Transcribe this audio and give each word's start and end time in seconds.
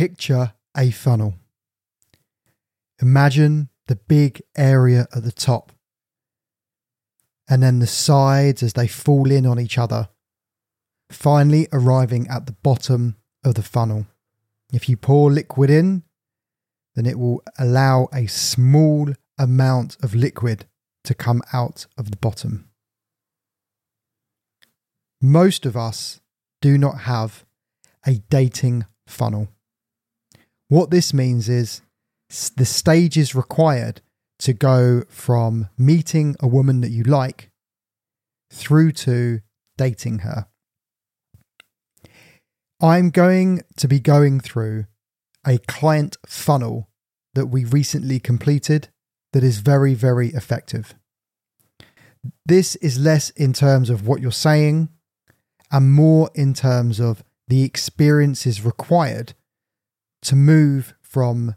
picture 0.00 0.54
a 0.74 0.90
funnel. 0.90 1.34
Imagine 3.02 3.68
the 3.86 3.96
big 3.96 4.40
area 4.56 5.06
at 5.14 5.22
the 5.24 5.30
top 5.30 5.72
and 7.50 7.62
then 7.62 7.80
the 7.80 7.86
sides 7.86 8.62
as 8.62 8.72
they 8.72 8.88
fall 8.88 9.30
in 9.30 9.44
on 9.44 9.60
each 9.60 9.76
other, 9.76 10.08
finally 11.12 11.68
arriving 11.70 12.26
at 12.28 12.46
the 12.46 12.56
bottom 12.62 13.16
of 13.44 13.56
the 13.56 13.62
funnel. 13.62 14.06
If 14.72 14.88
you 14.88 14.96
pour 14.96 15.30
liquid 15.30 15.68
in, 15.68 16.04
then 16.94 17.04
it 17.04 17.18
will 17.18 17.42
allow 17.58 18.08
a 18.10 18.26
small 18.26 19.12
amount 19.36 19.98
of 20.02 20.14
liquid 20.14 20.64
to 21.04 21.12
come 21.12 21.42
out 21.52 21.84
of 21.98 22.10
the 22.10 22.16
bottom. 22.16 22.70
Most 25.20 25.66
of 25.66 25.76
us 25.76 26.22
do 26.62 26.78
not 26.78 27.00
have 27.00 27.44
a 28.06 28.14
dating 28.30 28.86
funnel. 29.06 29.50
What 30.70 30.90
this 30.90 31.12
means 31.12 31.48
is 31.48 31.82
the 32.56 32.64
stages 32.64 33.34
required 33.34 34.02
to 34.38 34.52
go 34.52 35.02
from 35.08 35.68
meeting 35.76 36.36
a 36.38 36.46
woman 36.46 36.80
that 36.82 36.92
you 36.92 37.02
like 37.02 37.50
through 38.52 38.92
to 38.92 39.40
dating 39.76 40.20
her. 40.20 40.46
I'm 42.80 43.10
going 43.10 43.62
to 43.78 43.88
be 43.88 43.98
going 43.98 44.38
through 44.38 44.86
a 45.44 45.58
client 45.58 46.16
funnel 46.24 46.88
that 47.34 47.46
we 47.46 47.64
recently 47.64 48.20
completed 48.20 48.90
that 49.32 49.42
is 49.42 49.58
very, 49.58 49.94
very 49.94 50.28
effective. 50.28 50.94
This 52.46 52.76
is 52.76 52.96
less 52.96 53.30
in 53.30 53.52
terms 53.52 53.90
of 53.90 54.06
what 54.06 54.20
you're 54.20 54.30
saying 54.30 54.88
and 55.72 55.90
more 55.90 56.30
in 56.36 56.54
terms 56.54 57.00
of 57.00 57.24
the 57.48 57.64
experiences 57.64 58.64
required 58.64 59.34
to 60.22 60.36
move 60.36 60.94
from 61.02 61.54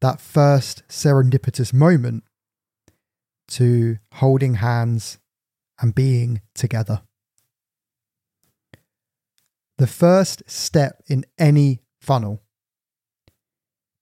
that 0.00 0.20
first 0.20 0.82
serendipitous 0.88 1.72
moment 1.72 2.24
to 3.48 3.98
holding 4.14 4.54
hands 4.54 5.18
and 5.80 5.94
being 5.94 6.40
together. 6.54 7.02
The 9.78 9.86
first 9.86 10.42
step 10.46 11.02
in 11.06 11.24
any 11.38 11.82
funnel 12.00 12.42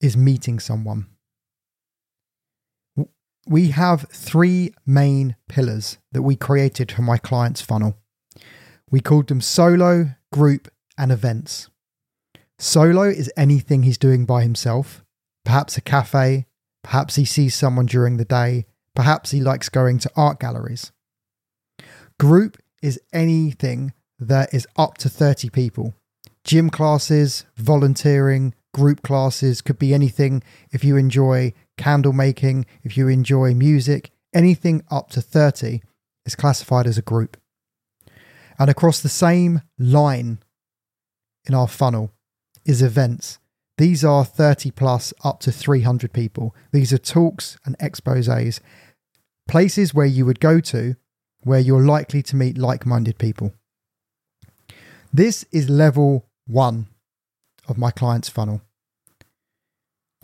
is 0.01 0.17
meeting 0.17 0.61
someone. 0.61 1.09
We 3.47 3.69
have 3.71 4.07
three 4.11 4.73
main 4.87 5.37
pillars 5.49 5.99
that 6.13 6.23
we 6.23 6.37
created 6.37 6.93
for 6.93 7.03
my 7.03 7.19
client's 7.19 7.61
funnel. 7.61 7.99
We 8.91 9.01
called 9.01 9.27
them 9.27 9.41
solo, 9.41 10.15
group, 10.33 10.69
and 10.97 11.11
events. 11.11 11.69
Solo 12.65 13.03
is 13.03 13.31
anything 13.37 13.83
he's 13.83 13.99
doing 13.99 14.25
by 14.25 14.43
himself, 14.43 15.05
perhaps 15.45 15.77
a 15.77 15.83
cafe, 15.83 16.47
perhaps 16.83 17.17
he 17.17 17.27
sees 17.27 17.55
someone 17.55 17.85
during 17.85 18.17
the 18.17 18.25
day, 18.25 18.65
perhaps 18.95 19.33
he 19.33 19.41
likes 19.43 19.69
going 19.69 19.99
to 19.99 20.11
art 20.17 20.41
galleries. 20.41 20.91
Group 22.19 22.57
is 22.83 22.99
anything 23.13 23.93
that 24.19 24.55
is 24.55 24.67
up 24.79 24.97
to 24.97 25.11
30 25.11 25.51
people. 25.51 25.93
Gym 26.43 26.71
classes, 26.71 27.45
volunteering, 27.55 28.55
group 28.73 29.03
classes 29.03 29.61
could 29.61 29.79
be 29.79 29.93
anything 29.93 30.43
if 30.73 30.83
you 30.83 30.97
enjoy 30.97 31.53
candle 31.77 32.15
making, 32.15 32.65
if 32.83 32.97
you 32.97 33.09
enjoy 33.09 33.53
music, 33.53 34.11
anything 34.33 34.83
up 34.91 35.11
to 35.11 35.21
30 35.21 35.83
is 36.25 36.35
classified 36.35 36.87
as 36.87 36.97
a 36.97 37.03
group. 37.03 37.37
And 38.59 38.71
across 38.71 39.03
the 39.03 39.11
same 39.11 39.61
line 39.79 40.39
in 41.47 41.55
our 41.55 41.69
funnel 41.69 42.11
is 42.65 42.83
events. 42.83 43.39
These 43.77 44.05
are 44.05 44.25
30 44.25 44.71
plus 44.71 45.13
up 45.25 45.41
to 45.41 45.53
300 45.53 46.13
people. 46.13 46.55
These 46.73 46.93
are 46.93 46.99
talks 46.99 47.59
and 47.65 47.77
exposes, 47.81 48.61
places 49.49 49.93
where 49.93 50.07
you 50.07 50.25
would 50.27 50.41
go 50.41 50.61
to 50.61 50.97
where 51.45 51.61
you're 51.61 51.85
likely 51.85 52.23
to 52.23 52.37
meet 52.37 52.59
like 52.59 52.87
minded 52.87 53.19
people. 53.19 53.53
This 55.13 55.45
is 55.53 55.69
level 55.69 56.27
one 56.47 56.89
of 57.69 57.79
my 57.79 57.91
client's 57.91 58.29
funnel. 58.29 58.63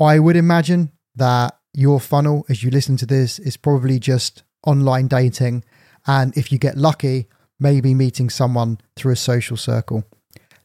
I 0.00 0.18
would 0.18 0.36
imagine 0.36 0.92
that 1.14 1.58
your 1.74 2.00
funnel, 2.00 2.44
as 2.48 2.62
you 2.62 2.70
listen 2.70 2.96
to 2.96 3.06
this, 3.06 3.38
is 3.38 3.56
probably 3.56 3.98
just 3.98 4.42
online 4.66 5.08
dating. 5.08 5.64
And 6.06 6.36
if 6.36 6.50
you 6.50 6.58
get 6.58 6.76
lucky, 6.76 7.28
maybe 7.58 7.94
meeting 7.94 8.30
someone 8.30 8.78
through 8.96 9.12
a 9.12 9.16
social 9.16 9.56
circle. 9.56 10.04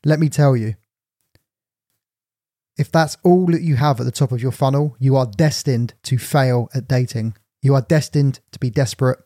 Let 0.06 0.20
me 0.20 0.30
tell 0.30 0.56
you, 0.56 0.76
if 2.78 2.92
that's 2.92 3.18
all 3.24 3.46
that 3.48 3.62
you 3.62 3.76
have 3.76 4.00
at 4.00 4.06
the 4.06 4.12
top 4.12 4.32
of 4.32 4.42
your 4.42 4.52
funnel, 4.52 4.96
you 5.00 5.16
are 5.16 5.26
destined 5.26 5.94
to 6.04 6.18
fail 6.18 6.70
at 6.74 6.88
dating. 6.88 7.36
You 7.62 7.74
are 7.76 7.82
destined 7.82 8.42
to 8.52 8.60
be 8.60 8.70
desperate. 8.70 9.20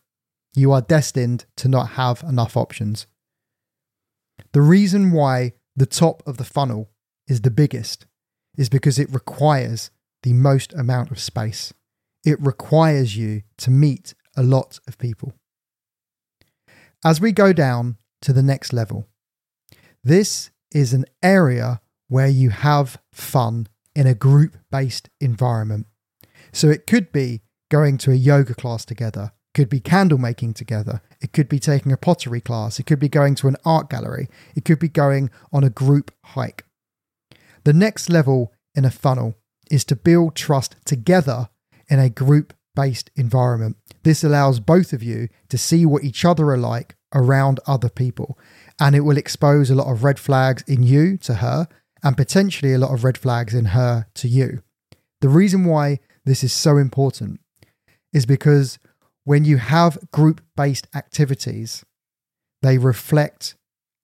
You 0.56 0.72
are 0.72 0.82
destined 0.82 1.46
to 1.58 1.68
not 1.68 1.92
have 1.92 2.24
enough 2.24 2.56
options. 2.56 3.08
The 4.54 4.62
reason 4.62 5.12
why 5.12 5.54
the 5.76 5.86
top 5.86 6.24
of 6.28 6.38
the 6.38 6.44
funnel 6.44 6.90
is 7.28 7.42
the 7.42 7.52
biggest 7.52 8.06
is 8.58 8.70
because 8.70 9.00
it 9.00 9.14
requires 9.14 9.92
the 10.24 10.34
most 10.34 10.74
amount 10.74 11.12
of 11.12 11.20
space. 11.20 11.74
It 12.26 12.42
requires 12.42 13.16
you 13.16 13.44
to 13.58 13.72
meet 13.72 14.14
a 14.36 14.44
lot 14.44 14.80
of 14.88 14.98
people. 14.98 15.34
As 17.04 17.22
we 17.22 17.32
go 17.32 17.54
down 17.54 17.98
to 18.22 18.34
the 18.34 18.44
next 18.44 18.74
level, 18.74 19.08
this 20.04 20.50
is 20.72 20.94
an 20.94 21.06
area 21.24 21.82
where 22.10 22.28
you 22.28 22.50
have 22.50 23.00
fun 23.14 23.68
in 23.96 24.06
a 24.06 24.14
group 24.14 24.58
based 24.70 25.10
environment. 25.22 25.88
So 26.52 26.68
it 26.70 26.86
could 26.86 27.12
be 27.12 27.42
going 27.70 27.98
to 28.00 28.12
a 28.12 28.16
yoga 28.16 28.54
class 28.54 28.84
together, 28.84 29.32
could 29.54 29.70
be 29.70 29.80
candle 29.80 30.18
making 30.18 30.56
together, 30.56 31.02
it 31.22 31.32
could 31.32 31.48
be 31.48 31.60
taking 31.60 31.92
a 31.92 31.98
pottery 31.98 32.42
class, 32.42 32.80
it 32.80 32.86
could 32.86 33.00
be 33.00 33.10
going 33.10 33.36
to 33.36 33.48
an 33.48 33.56
art 33.64 33.90
gallery, 33.90 34.28
it 34.56 34.66
could 34.66 34.80
be 34.80 34.90
going 34.90 35.30
on 35.54 35.64
a 35.64 35.70
group 35.70 36.12
hike. 36.26 36.66
The 37.64 37.74
next 37.74 38.10
level 38.10 38.54
in 38.76 38.86
a 38.86 38.92
funnel 38.92 39.36
is 39.70 39.86
to 39.86 39.96
build 39.96 40.36
trust 40.36 40.76
together 40.86 41.50
in 41.90 42.00
a 42.00 42.10
group 42.10 42.54
based 42.76 43.12
environment. 43.16 43.78
This 44.04 44.24
allows 44.24 44.60
both 44.60 44.94
of 44.94 45.04
you 45.04 45.28
to 45.50 45.58
see 45.58 45.86
what 45.86 46.04
each 46.04 46.24
other 46.24 46.50
are 46.50 46.58
like 46.58 46.96
around 47.14 47.60
other 47.68 47.90
people, 47.90 48.38
and 48.80 48.96
it 48.96 49.02
will 49.02 49.18
expose 49.18 49.70
a 49.70 49.76
lot 49.76 49.92
of 49.92 50.04
red 50.04 50.20
flags 50.20 50.64
in 50.68 50.84
you 50.84 51.18
to 51.18 51.36
her, 51.36 51.68
and 52.04 52.18
potentially 52.18 52.74
a 52.74 52.78
lot 52.78 52.94
of 52.94 53.04
red 53.04 53.18
flags 53.18 53.54
in 53.54 53.66
her 53.66 54.08
to 54.16 54.28
you. 54.28 54.62
The 55.22 55.30
reason 55.30 55.66
why 55.66 56.00
this 56.26 56.44
is 56.44 56.54
so 56.54 56.78
important 56.78 57.40
is 58.14 58.26
because 58.26 58.80
when 59.24 59.46
you 59.46 59.58
have 59.58 59.98
group 60.12 60.42
based 60.56 60.88
activities, 60.96 61.86
they 62.62 62.78
reflect 62.78 63.56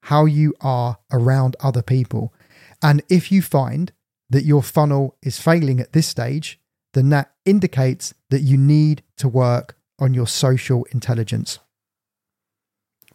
how 0.03 0.25
you 0.25 0.53
are 0.61 0.97
around 1.11 1.55
other 1.59 1.81
people. 1.81 2.33
And 2.81 3.01
if 3.09 3.31
you 3.31 3.41
find 3.41 3.91
that 4.29 4.43
your 4.43 4.61
funnel 4.61 5.15
is 5.23 5.39
failing 5.39 5.79
at 5.79 5.93
this 5.93 6.07
stage, 6.07 6.59
then 6.93 7.09
that 7.09 7.33
indicates 7.45 8.13
that 8.29 8.41
you 8.41 8.57
need 8.57 9.03
to 9.17 9.27
work 9.27 9.77
on 9.99 10.13
your 10.13 10.27
social 10.27 10.85
intelligence. 10.91 11.59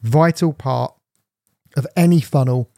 Vital 0.02 0.52
part 0.52 0.94
of 1.76 1.86
any 1.96 2.20
funnel 2.20 2.70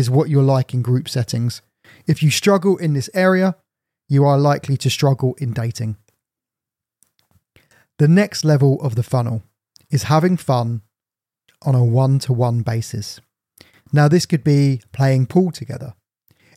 is 0.00 0.10
what 0.10 0.30
you're 0.30 0.42
like 0.42 0.74
in 0.74 0.82
group 0.82 1.08
settings. 1.08 1.62
If 2.06 2.22
you 2.22 2.30
struggle 2.30 2.76
in 2.78 2.94
this 2.94 3.10
area, 3.14 3.54
you 4.08 4.24
are 4.24 4.38
likely 4.38 4.76
to 4.78 4.90
struggle 4.90 5.34
in 5.38 5.52
dating. 5.52 5.96
The 7.98 8.08
next 8.08 8.44
level 8.44 8.80
of 8.80 8.94
the 8.94 9.02
funnel 9.02 9.42
is 9.90 10.04
having 10.04 10.36
fun 10.38 10.80
on 11.62 11.74
a 11.74 11.84
one 11.84 12.18
to 12.20 12.32
one 12.32 12.62
basis. 12.62 13.20
Now, 13.92 14.08
this 14.08 14.24
could 14.24 14.42
be 14.42 14.80
playing 14.92 15.26
pool 15.26 15.50
together, 15.50 15.94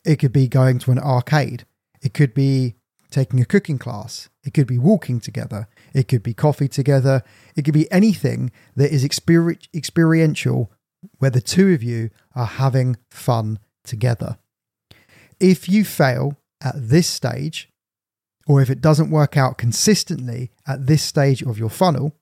it 0.06 0.18
could 0.18 0.34
be 0.34 0.48
going 0.48 0.80
to 0.80 0.92
an 0.92 1.00
arcade. 1.00 1.66
It 2.02 2.14
could 2.14 2.34
be 2.34 2.76
taking 3.10 3.40
a 3.40 3.46
cooking 3.46 3.78
class. 3.78 4.28
It 4.44 4.54
could 4.54 4.68
be 4.68 4.78
walking 4.78 5.22
together. 5.22 5.70
It 5.94 6.10
could 6.10 6.24
be 6.24 6.34
coffee 6.34 6.68
together. 6.68 7.24
It 7.56 7.64
could 7.64 7.74
be 7.74 7.90
anything 7.90 8.52
that 8.76 8.92
is 8.92 9.06
experiential 9.06 10.73
where 11.20 11.32
the 11.32 11.42
two 11.42 11.74
of 11.74 11.84
you 11.84 12.10
are 12.36 12.46
having 12.46 12.98
fun 13.10 13.60
together. 13.84 14.38
If 15.40 15.68
you 15.68 15.84
fail 15.84 16.38
at 16.62 16.76
this 16.76 17.08
stage, 17.08 17.70
or 18.48 18.62
if 18.62 18.70
it 18.70 18.82
doesn't 18.82 19.12
work 19.12 19.38
out 19.38 19.58
consistently 19.58 20.52
at 20.68 20.88
this 20.88 21.04
stage 21.04 21.42
of 21.42 21.58
your 21.58 21.70
funnel, 21.70 22.16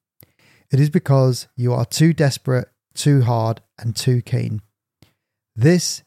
it 0.72 0.80
is 0.80 0.90
because 0.90 1.48
you 1.56 1.74
are 1.74 1.86
too 1.86 2.14
desperate, 2.14 2.70
too 2.94 3.22
hard, 3.22 3.62
and 3.78 3.96
too 3.96 4.22
keen. 4.22 4.62
This 5.56 6.04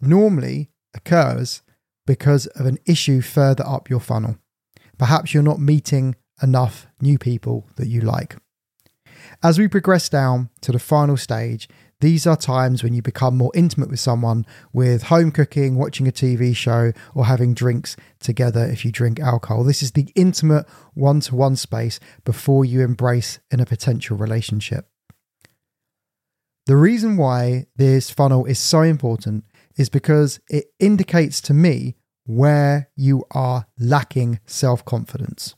normally 0.00 0.70
occurs 0.94 1.62
because 2.06 2.46
of 2.48 2.66
an 2.66 2.78
issue 2.84 3.20
further 3.20 3.66
up 3.66 3.88
your 3.88 4.00
funnel. 4.00 4.36
Perhaps 4.98 5.32
you're 5.32 5.42
not 5.42 5.58
meeting 5.58 6.16
enough 6.42 6.86
new 7.00 7.18
people 7.18 7.66
that 7.76 7.88
you 7.88 8.00
like. 8.00 8.36
As 9.42 9.58
we 9.58 9.68
progress 9.68 10.08
down 10.08 10.50
to 10.60 10.72
the 10.72 10.78
final 10.78 11.16
stage, 11.16 11.68
These 12.04 12.26
are 12.26 12.36
times 12.36 12.82
when 12.82 12.92
you 12.92 13.00
become 13.00 13.34
more 13.34 13.50
intimate 13.54 13.88
with 13.88 13.98
someone 13.98 14.44
with 14.74 15.04
home 15.04 15.30
cooking, 15.30 15.76
watching 15.76 16.06
a 16.06 16.12
TV 16.12 16.54
show, 16.54 16.92
or 17.14 17.24
having 17.24 17.54
drinks 17.54 17.96
together 18.20 18.62
if 18.62 18.84
you 18.84 18.92
drink 18.92 19.20
alcohol. 19.20 19.64
This 19.64 19.82
is 19.82 19.92
the 19.92 20.12
intimate 20.14 20.66
one 20.92 21.20
to 21.20 21.34
one 21.34 21.56
space 21.56 22.00
before 22.26 22.66
you 22.66 22.82
embrace 22.82 23.38
in 23.50 23.58
a 23.58 23.64
potential 23.64 24.18
relationship. 24.18 24.86
The 26.66 26.76
reason 26.76 27.16
why 27.16 27.68
this 27.74 28.10
funnel 28.10 28.44
is 28.44 28.58
so 28.58 28.82
important 28.82 29.44
is 29.78 29.88
because 29.88 30.40
it 30.50 30.66
indicates 30.78 31.40
to 31.40 31.54
me 31.54 31.96
where 32.26 32.90
you 32.96 33.24
are 33.30 33.66
lacking 33.78 34.40
self 34.44 34.84
confidence. 34.84 35.54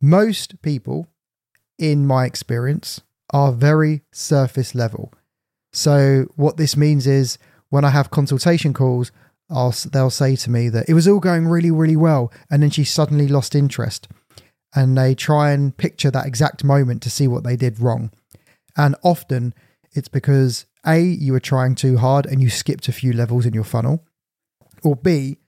Most 0.00 0.62
people, 0.62 1.08
in 1.80 2.06
my 2.06 2.26
experience, 2.26 3.00
are 3.30 3.50
very 3.50 4.02
surface 4.12 4.76
level. 4.76 5.12
So, 5.72 6.26
what 6.36 6.56
this 6.56 6.76
means 6.76 7.06
is 7.06 7.38
when 7.70 7.84
I 7.84 7.90
have 7.90 8.10
consultation 8.10 8.74
calls, 8.74 9.10
I'll, 9.48 9.74
they'll 9.92 10.10
say 10.10 10.36
to 10.36 10.50
me 10.50 10.68
that 10.68 10.88
it 10.88 10.94
was 10.94 11.08
all 11.08 11.20
going 11.20 11.46
really, 11.46 11.70
really 11.70 11.96
well. 11.96 12.32
And 12.50 12.62
then 12.62 12.70
she 12.70 12.84
suddenly 12.84 13.28
lost 13.28 13.54
interest. 13.54 14.08
And 14.74 14.96
they 14.96 15.14
try 15.14 15.50
and 15.52 15.76
picture 15.76 16.10
that 16.10 16.26
exact 16.26 16.64
moment 16.64 17.02
to 17.02 17.10
see 17.10 17.28
what 17.28 17.44
they 17.44 17.56
did 17.56 17.80
wrong. 17.80 18.10
And 18.76 18.96
often 19.02 19.54
it's 19.92 20.08
because 20.08 20.66
A, 20.86 21.00
you 21.00 21.32
were 21.32 21.40
trying 21.40 21.74
too 21.74 21.98
hard 21.98 22.26
and 22.26 22.40
you 22.40 22.48
skipped 22.48 22.88
a 22.88 22.92
few 22.92 23.12
levels 23.12 23.44
in 23.44 23.52
your 23.52 23.64
funnel, 23.64 24.04
or 24.82 24.96
B, 24.96 25.38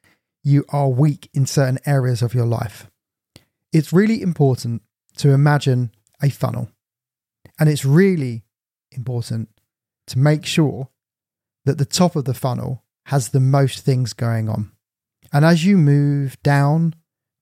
you 0.42 0.64
are 0.68 0.88
weak 0.90 1.30
in 1.32 1.46
certain 1.46 1.78
areas 1.86 2.20
of 2.20 2.34
your 2.34 2.44
life. 2.44 2.90
It's 3.72 3.92
really 3.92 4.20
important 4.20 4.82
to 5.16 5.30
imagine 5.30 5.90
a 6.22 6.28
funnel. 6.28 6.68
And 7.58 7.68
it's 7.68 7.84
really 7.84 8.44
important 8.92 9.48
to 10.08 10.18
make 10.18 10.44
sure 10.44 10.88
that 11.64 11.78
the 11.78 11.84
top 11.84 12.16
of 12.16 12.24
the 12.24 12.34
funnel 12.34 12.84
has 13.06 13.28
the 13.28 13.40
most 13.40 13.84
things 13.84 14.12
going 14.12 14.48
on. 14.48 14.72
And 15.32 15.44
as 15.44 15.64
you 15.64 15.76
move 15.76 16.40
down 16.42 16.94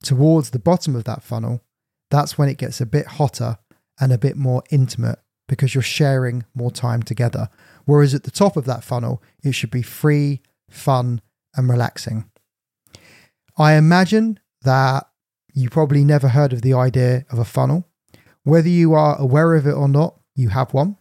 towards 0.03 0.51
the 0.51 0.59
bottom 0.59 0.97
of 0.97 1.05
that 1.05 1.23
funnel, 1.23 1.63
that's 2.11 2.37
when 2.37 2.49
it 2.49 2.59
gets 2.59 2.81
a 2.81 2.87
bit 2.87 3.07
hotter 3.07 3.59
and 4.01 4.13
a 4.13 4.19
bit 4.19 4.37
more 4.37 4.63
intimate 4.71 5.19
because 5.49 5.75
you're 5.75 5.83
sharing 5.83 6.45
more 6.55 6.71
time 6.71 7.03
together. 7.03 7.49
Whereas 7.85 8.15
at 8.15 8.25
the 8.25 8.31
top 8.31 8.57
of 8.57 8.65
that 8.65 8.85
funnel, 8.85 9.23
it 9.43 9.53
should 9.53 9.71
be 9.71 9.83
free, 9.83 10.41
fun, 10.71 11.21
and 11.55 11.69
relaxing. 11.69 12.25
I 13.59 13.75
imagine 13.75 14.41
that 14.63 15.09
you 15.53 15.69
probably 15.69 16.05
never 16.05 16.29
heard 16.29 16.53
of 16.53 16.63
the 16.63 16.73
idea 16.75 17.27
of 17.31 17.39
a 17.39 17.45
funnel. 17.45 17.87
Whether 18.45 18.69
you 18.69 18.95
are 18.95 19.19
aware 19.19 19.55
of 19.55 19.67
it 19.67 19.73
or 19.73 19.89
not, 19.89 20.19
you 20.35 20.49
have 20.49 20.73
one, 20.73 20.97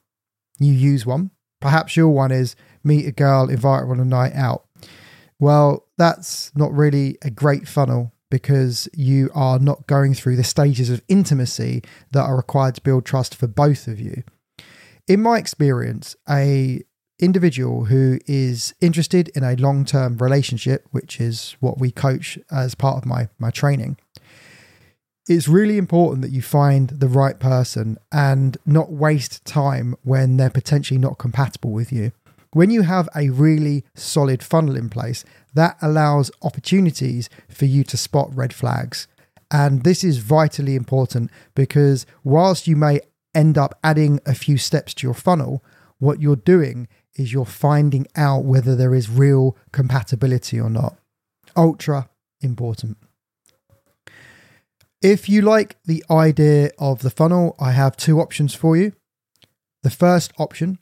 you 0.59 0.73
use 0.73 1.05
one. 1.05 1.31
Perhaps 1.61 1.95
your 1.95 2.09
one 2.09 2.31
is 2.31 2.55
meet 2.83 3.07
a 3.07 3.11
girl, 3.11 3.49
invite 3.49 3.81
her 3.81 3.91
on 3.91 3.99
a 3.99 4.05
night 4.05 4.33
out. 4.33 4.65
Well, 5.39 5.85
that's 5.97 6.51
not 6.55 6.73
really 6.73 7.17
a 7.21 7.29
great 7.29 7.67
funnel 7.67 8.11
because 8.29 8.89
you 8.93 9.29
are 9.33 9.59
not 9.59 9.87
going 9.87 10.13
through 10.13 10.35
the 10.35 10.43
stages 10.43 10.89
of 10.89 11.01
intimacy 11.07 11.83
that 12.11 12.23
are 12.23 12.35
required 12.35 12.75
to 12.75 12.81
build 12.81 13.05
trust 13.05 13.35
for 13.35 13.47
both 13.47 13.87
of 13.87 13.99
you. 13.99 14.23
In 15.07 15.21
my 15.21 15.37
experience, 15.37 16.15
a 16.29 16.81
individual 17.19 17.85
who 17.85 18.19
is 18.25 18.73
interested 18.81 19.29
in 19.35 19.43
a 19.43 19.55
long-term 19.55 20.17
relationship, 20.17 20.87
which 20.91 21.21
is 21.21 21.55
what 21.59 21.79
we 21.79 21.91
coach 21.91 22.39
as 22.51 22.73
part 22.73 22.97
of 22.97 23.05
my 23.05 23.29
my 23.37 23.51
training, 23.51 23.97
it's 25.31 25.47
really 25.47 25.77
important 25.77 26.21
that 26.23 26.31
you 26.31 26.41
find 26.41 26.89
the 26.89 27.07
right 27.07 27.39
person 27.39 27.97
and 28.11 28.57
not 28.65 28.91
waste 28.91 29.45
time 29.45 29.95
when 30.03 30.35
they're 30.35 30.49
potentially 30.49 30.97
not 30.97 31.17
compatible 31.17 31.71
with 31.71 31.91
you. 31.91 32.11
When 32.51 32.69
you 32.69 32.81
have 32.81 33.07
a 33.15 33.29
really 33.29 33.85
solid 33.95 34.43
funnel 34.43 34.75
in 34.75 34.89
place, 34.89 35.23
that 35.53 35.77
allows 35.81 36.31
opportunities 36.41 37.29
for 37.47 37.63
you 37.63 37.85
to 37.85 37.95
spot 37.95 38.35
red 38.35 38.53
flags. 38.53 39.07
And 39.49 39.83
this 39.83 40.03
is 40.03 40.17
vitally 40.17 40.75
important 40.75 41.31
because 41.55 42.05
whilst 42.25 42.67
you 42.67 42.75
may 42.75 42.99
end 43.33 43.57
up 43.57 43.79
adding 43.85 44.19
a 44.25 44.35
few 44.35 44.57
steps 44.57 44.93
to 44.95 45.07
your 45.07 45.13
funnel, 45.13 45.63
what 45.99 46.21
you're 46.21 46.35
doing 46.35 46.89
is 47.15 47.31
you're 47.31 47.45
finding 47.45 48.05
out 48.17 48.43
whether 48.43 48.75
there 48.75 48.93
is 48.93 49.09
real 49.09 49.55
compatibility 49.71 50.59
or 50.59 50.69
not. 50.69 50.97
Ultra 51.55 52.09
important. 52.41 52.97
If 55.01 55.27
you 55.27 55.41
like 55.41 55.77
the 55.83 56.03
idea 56.11 56.69
of 56.77 57.01
the 57.01 57.09
funnel, 57.09 57.55
I 57.59 57.71
have 57.71 57.97
two 57.97 58.19
options 58.19 58.53
for 58.53 58.77
you. 58.77 58.93
The 59.81 59.89
first 59.89 60.31
option 60.37 60.77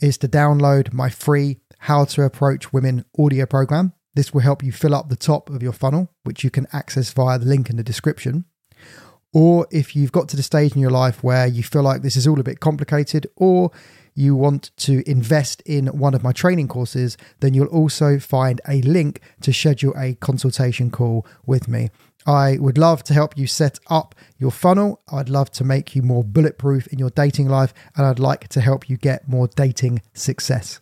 is 0.00 0.18
to 0.18 0.28
download 0.28 0.92
my 0.92 1.08
free 1.08 1.60
How 1.78 2.04
to 2.06 2.24
Approach 2.24 2.72
Women 2.72 3.04
audio 3.16 3.46
program. 3.46 3.92
This 4.14 4.34
will 4.34 4.40
help 4.40 4.64
you 4.64 4.72
fill 4.72 4.92
up 4.92 5.08
the 5.08 5.14
top 5.14 5.48
of 5.50 5.62
your 5.62 5.72
funnel, 5.72 6.12
which 6.24 6.42
you 6.42 6.50
can 6.50 6.66
access 6.72 7.12
via 7.12 7.38
the 7.38 7.46
link 7.46 7.70
in 7.70 7.76
the 7.76 7.84
description. 7.84 8.44
Or 9.32 9.68
if 9.70 9.94
you've 9.94 10.10
got 10.10 10.28
to 10.30 10.36
the 10.36 10.42
stage 10.42 10.74
in 10.74 10.80
your 10.80 10.90
life 10.90 11.22
where 11.22 11.46
you 11.46 11.62
feel 11.62 11.84
like 11.84 12.02
this 12.02 12.16
is 12.16 12.26
all 12.26 12.40
a 12.40 12.42
bit 12.42 12.58
complicated, 12.58 13.28
or 13.36 13.70
you 14.16 14.34
want 14.34 14.72
to 14.78 15.08
invest 15.08 15.60
in 15.60 15.86
one 15.86 16.14
of 16.14 16.24
my 16.24 16.32
training 16.32 16.66
courses, 16.66 17.16
then 17.38 17.54
you'll 17.54 17.68
also 17.68 18.18
find 18.18 18.60
a 18.66 18.82
link 18.82 19.20
to 19.42 19.52
schedule 19.52 19.94
a 19.96 20.16
consultation 20.16 20.90
call 20.90 21.24
with 21.46 21.68
me. 21.68 21.90
I 22.26 22.58
would 22.58 22.78
love 22.78 23.02
to 23.04 23.14
help 23.14 23.36
you 23.36 23.46
set 23.46 23.78
up 23.88 24.14
your 24.38 24.50
funnel. 24.50 25.00
I'd 25.10 25.28
love 25.28 25.50
to 25.52 25.64
make 25.64 25.94
you 25.96 26.02
more 26.02 26.24
bulletproof 26.24 26.86
in 26.88 26.98
your 26.98 27.10
dating 27.10 27.48
life, 27.48 27.72
and 27.96 28.06
I'd 28.06 28.18
like 28.18 28.48
to 28.48 28.60
help 28.60 28.88
you 28.88 28.96
get 28.96 29.28
more 29.28 29.48
dating 29.48 30.02
success. 30.14 30.80